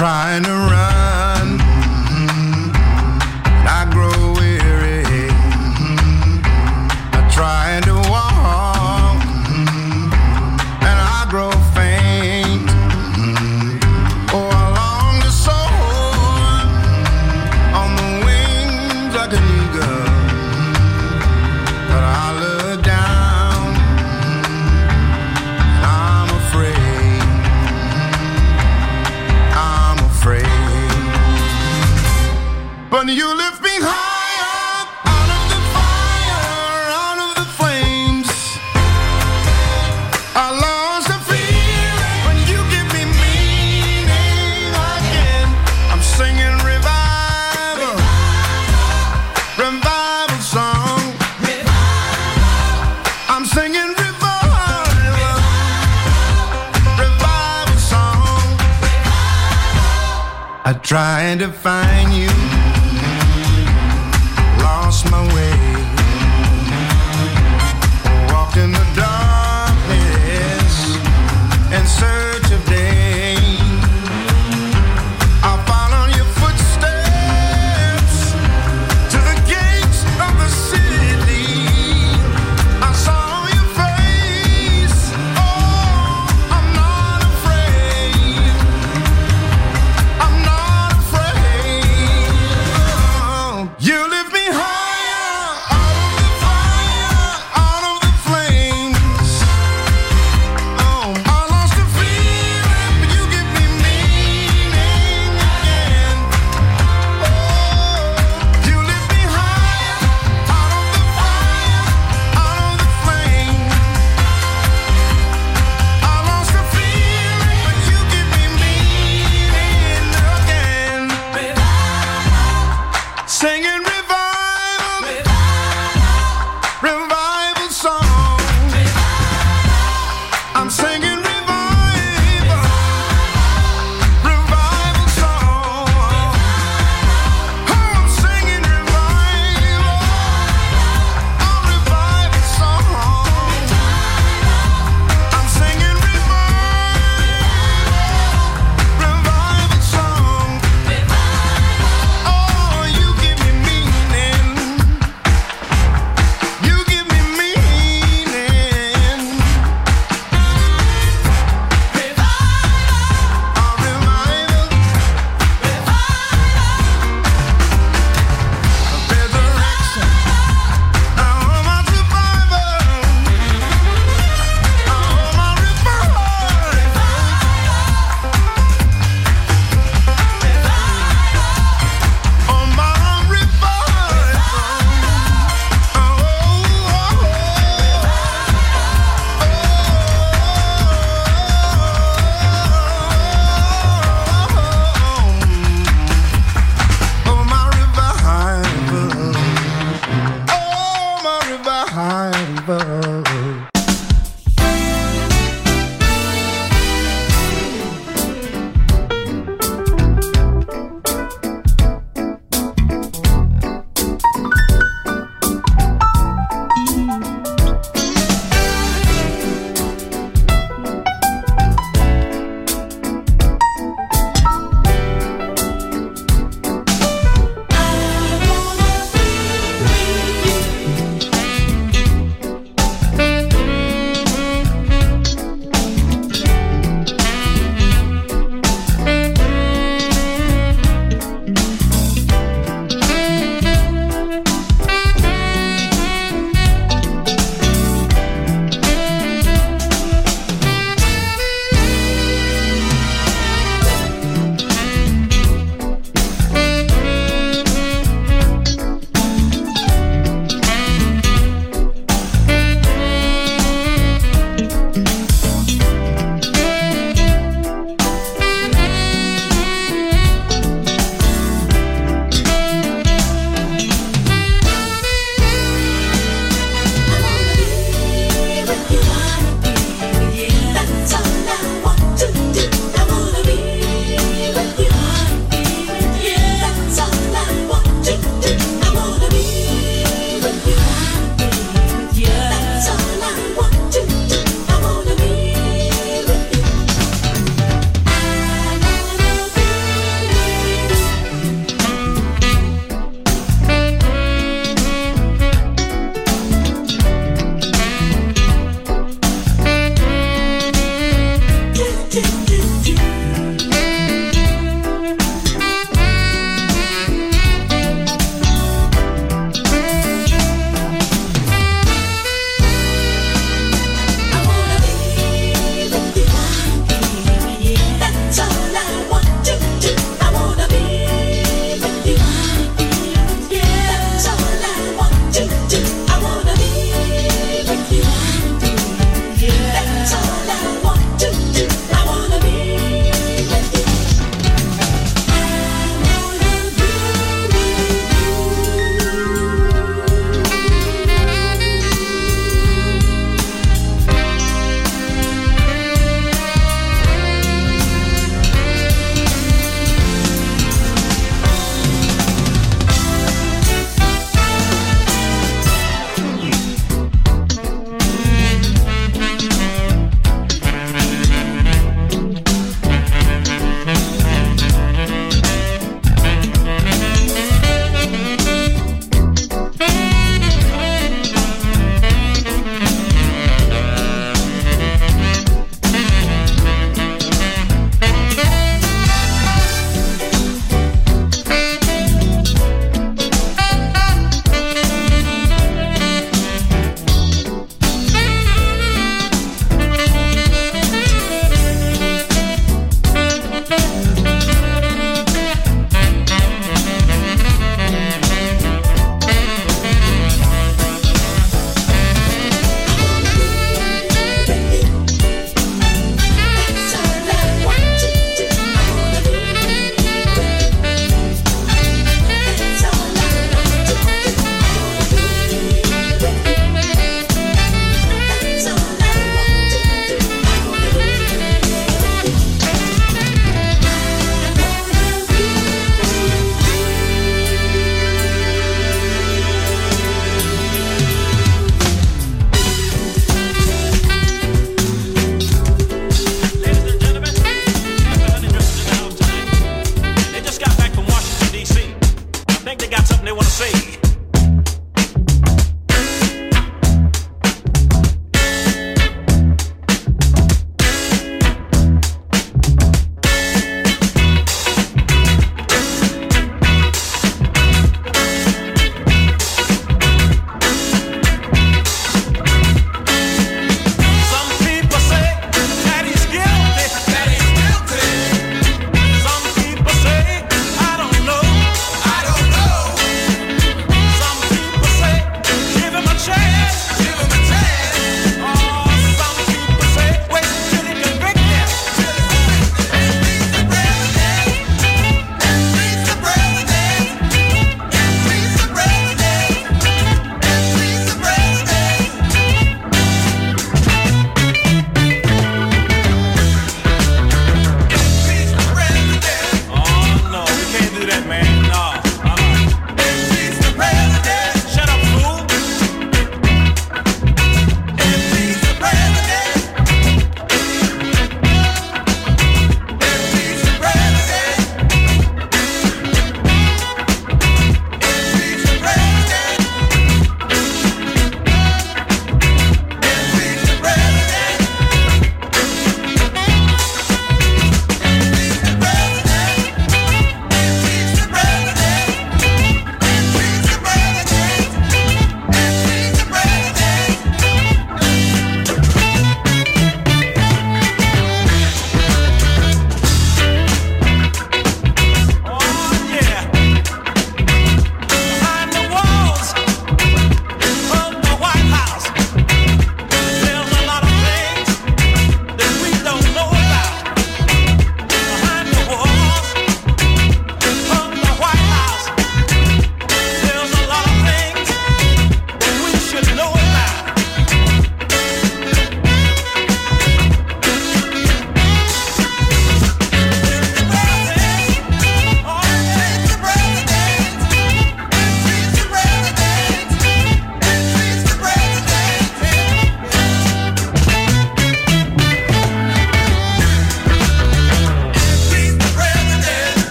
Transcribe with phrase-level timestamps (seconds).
[0.00, 0.59] I try to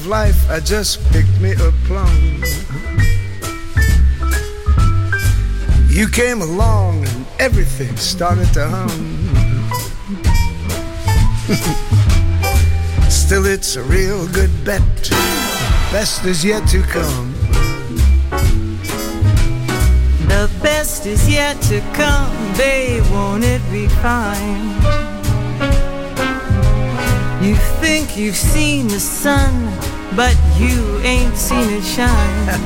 [0.00, 2.42] of life, I just picked me a plum.
[5.88, 8.90] You came along and everything started to hum.
[13.10, 14.82] Still, it's a real good bet.
[15.92, 17.34] Best is yet to come.
[20.28, 24.68] The best is yet to come, babe, won't it be fine?
[27.42, 32.60] You think you've seen the sun, but you ain't seen it shine.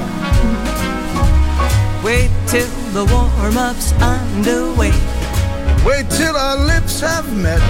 [2.03, 4.92] Wait till the warm-up's underway.
[5.84, 7.61] Wait till our lips have met.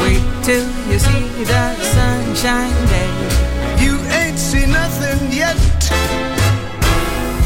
[0.00, 3.84] Wait till you see the sunshine day.
[3.84, 5.56] You ain't seen nothing yet.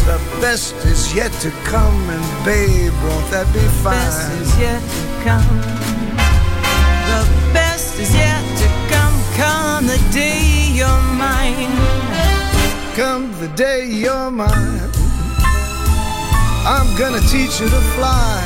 [0.07, 3.95] The best is yet to come, and babe, won't that be fine?
[3.95, 5.59] The best is yet to come.
[7.11, 7.23] The
[7.55, 9.17] best is yet to come.
[9.37, 11.77] Come the day you're mine.
[12.97, 14.89] Come the day you're mine.
[16.75, 18.41] I'm gonna teach you to fly.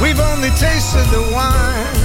[0.00, 1.96] We've only tasted the wine.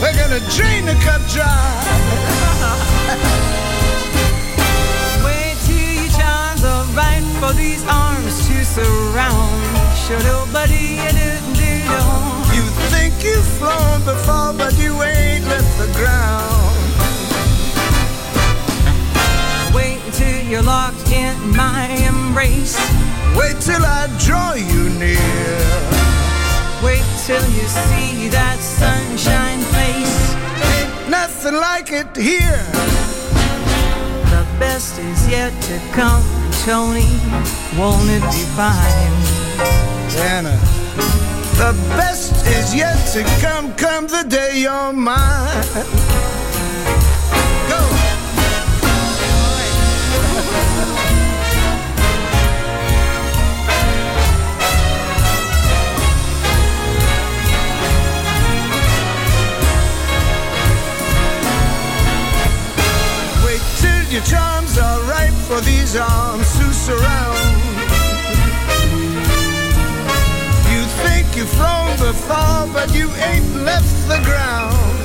[0.00, 1.50] We're gonna drain the cup dry.
[5.26, 9.58] Wait till your charms are right for these arms to surround.
[10.02, 11.72] Show nobody didn't do
[12.54, 12.64] You
[12.94, 16.73] think you've flown before, but you ain't left the ground.
[20.54, 22.78] You're locked in my embrace.
[23.36, 25.58] Wait till I draw you near.
[26.80, 30.20] Wait till you see that sunshine face.
[30.74, 32.66] Ain't nothing like it here.
[34.30, 36.22] The best is yet to come,
[36.64, 37.10] Tony.
[37.76, 39.14] Won't it be fine?
[40.34, 40.56] Anna,
[41.58, 43.74] the best is yet to come.
[43.74, 46.43] Come the day you're mine.
[64.14, 67.38] Your charms are ripe for these arms to surround.
[70.70, 75.03] You think you've flown before, but you ain't left the ground.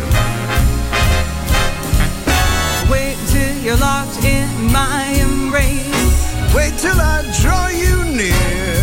[3.69, 6.33] You're locked in my embrace.
[6.55, 8.73] Wait till I draw you near.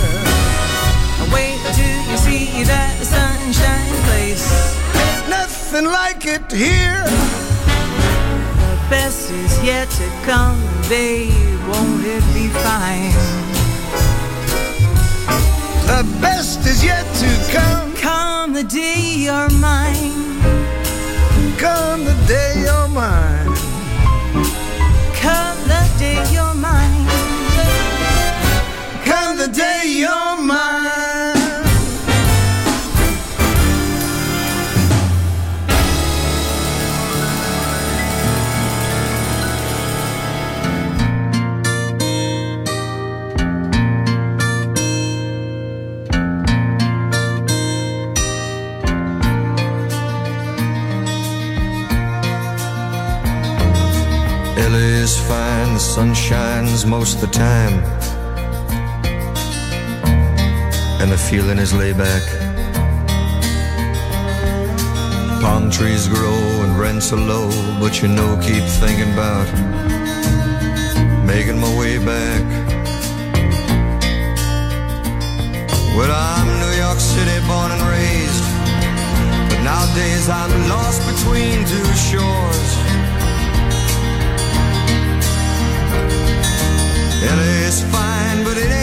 [1.34, 4.46] Wait till you see that sunshine place.
[5.28, 7.02] Nothing like it here.
[8.62, 11.32] The best is yet to come, babe.
[11.66, 13.10] Won't it be fine?
[15.90, 17.92] The best is yet to come.
[17.96, 20.38] Come the day you're mine.
[21.58, 23.45] Come the day you're mine.
[25.26, 27.06] Come the day you're mine.
[29.04, 30.75] Come the day you're mine.
[54.76, 57.76] LA is fine, the sun shines most of the time.
[61.00, 62.22] And the feeling is laid back.
[65.40, 67.48] Palm trees grow and rents are low,
[67.80, 69.48] but you know, keep thinking about
[71.24, 72.42] making my way back.
[75.96, 78.44] Well, I'm New York City born and raised,
[79.48, 82.85] but nowadays I'm lost between two shores.
[87.26, 88.75] LA's fine, but it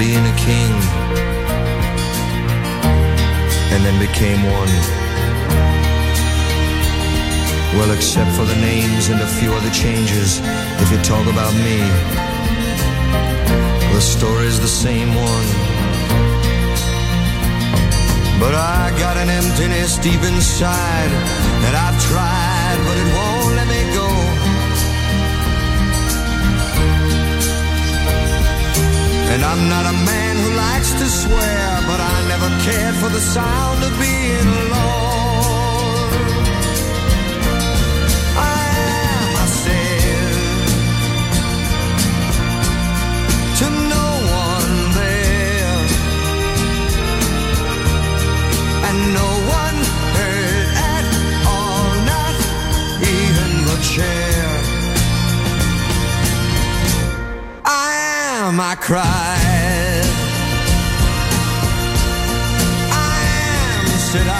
[0.00, 0.72] being a king
[3.72, 4.72] and then became one?
[7.76, 10.40] Well, except for the names and a few other changes,
[10.82, 11.78] if you talk about me,
[13.92, 15.48] the story's the same one.
[18.40, 21.10] But I got an emptiness deep inside
[21.62, 24.29] that I've tried, but it won't let me go.
[29.32, 33.20] And I'm not a man who likes to swear, but I never cared for the
[33.20, 34.89] sound of being alone.
[58.60, 60.04] I cried.
[62.92, 63.16] I
[63.78, 64.39] am, said I.